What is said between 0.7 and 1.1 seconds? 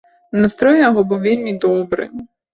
у яго